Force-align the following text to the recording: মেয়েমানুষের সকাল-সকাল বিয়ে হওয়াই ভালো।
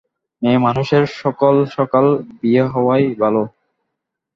মেয়েমানুষের 0.41 1.03
সকাল-সকাল 1.21 2.05
বিয়ে 2.39 2.63
হওয়াই 2.65 3.05
ভালো। 3.15 3.43